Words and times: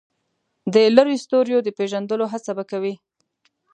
د 0.73 0.75
لرې 0.95 1.15
ستوریو 1.25 1.59
د 1.63 1.69
پېژندلو 1.77 2.25
هڅه 2.33 2.51
به 2.57 2.63
کوي. 2.71 2.93